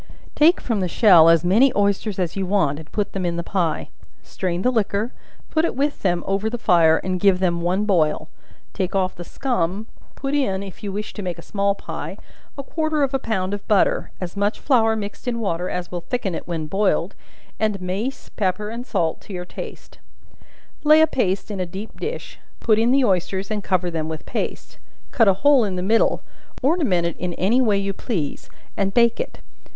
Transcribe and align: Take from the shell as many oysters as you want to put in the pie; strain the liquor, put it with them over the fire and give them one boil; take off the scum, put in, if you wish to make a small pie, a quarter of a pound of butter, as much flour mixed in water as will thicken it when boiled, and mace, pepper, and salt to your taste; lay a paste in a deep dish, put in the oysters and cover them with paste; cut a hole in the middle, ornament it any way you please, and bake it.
Take 0.33 0.59
from 0.59 0.79
the 0.79 0.87
shell 0.87 1.29
as 1.29 1.43
many 1.45 1.71
oysters 1.75 2.17
as 2.17 2.35
you 2.35 2.47
want 2.47 2.79
to 2.79 2.85
put 2.85 3.15
in 3.15 3.35
the 3.35 3.43
pie; 3.43 3.89
strain 4.23 4.63
the 4.63 4.71
liquor, 4.71 5.13
put 5.51 5.63
it 5.63 5.75
with 5.75 6.01
them 6.01 6.23
over 6.25 6.49
the 6.49 6.57
fire 6.57 6.97
and 7.03 7.19
give 7.19 7.37
them 7.37 7.61
one 7.61 7.85
boil; 7.85 8.27
take 8.73 8.95
off 8.95 9.13
the 9.13 9.23
scum, 9.23 9.85
put 10.15 10.33
in, 10.33 10.63
if 10.63 10.81
you 10.81 10.91
wish 10.91 11.13
to 11.13 11.21
make 11.21 11.37
a 11.37 11.43
small 11.43 11.75
pie, 11.75 12.17
a 12.57 12.63
quarter 12.63 13.03
of 13.03 13.13
a 13.13 13.19
pound 13.19 13.53
of 13.53 13.67
butter, 13.67 14.09
as 14.19 14.35
much 14.35 14.59
flour 14.59 14.95
mixed 14.95 15.27
in 15.27 15.37
water 15.39 15.69
as 15.69 15.91
will 15.91 16.01
thicken 16.01 16.33
it 16.33 16.47
when 16.47 16.65
boiled, 16.65 17.13
and 17.59 17.79
mace, 17.79 18.27
pepper, 18.29 18.69
and 18.69 18.87
salt 18.87 19.21
to 19.21 19.33
your 19.33 19.45
taste; 19.45 19.99
lay 20.83 21.01
a 21.01 21.05
paste 21.05 21.51
in 21.51 21.59
a 21.59 21.65
deep 21.67 21.99
dish, 21.99 22.39
put 22.59 22.79
in 22.79 22.89
the 22.89 23.05
oysters 23.05 23.51
and 23.51 23.63
cover 23.63 23.91
them 23.91 24.09
with 24.09 24.25
paste; 24.25 24.79
cut 25.11 25.27
a 25.27 25.33
hole 25.45 25.63
in 25.63 25.75
the 25.75 25.83
middle, 25.83 26.23
ornament 26.63 27.05
it 27.05 27.15
any 27.37 27.61
way 27.61 27.77
you 27.77 27.93
please, 27.93 28.49
and 28.75 28.95
bake 28.95 29.19
it. 29.19 29.41